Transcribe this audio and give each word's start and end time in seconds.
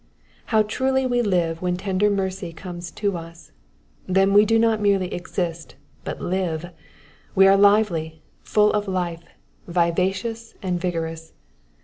How 0.45 0.63
truly 0.63 1.05
we 1.05 1.21
live 1.21 1.61
when 1.61 1.77
tender 1.77 2.09
mercy 2.09 2.51
comes 2.53 2.89
to 2.89 3.15
us. 3.17 3.51
Then 4.07 4.33
we 4.33 4.45
do 4.45 4.57
not 4.57 4.81
merely 4.81 5.13
exist, 5.13 5.75
but 6.03 6.19
live; 6.19 6.71
we 7.35 7.45
are 7.47 7.55
lively, 7.55 8.23
full 8.41 8.73
of 8.73 8.87
life, 8.87 9.21
vivacious, 9.67 10.55
and 10.63 10.81
vigorous. 10.81 11.33